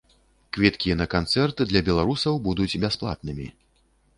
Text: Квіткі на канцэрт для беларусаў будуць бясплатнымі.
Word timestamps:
Квіткі 0.55 0.95
на 1.01 1.07
канцэрт 1.15 1.57
для 1.73 1.81
беларусаў 1.91 2.41
будуць 2.49 2.79
бясплатнымі. 2.87 3.47